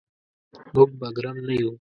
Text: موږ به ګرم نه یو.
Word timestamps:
موږ 0.73 0.89
به 0.99 1.07
ګرم 1.15 1.37
نه 1.47 1.53
یو. 1.61 1.71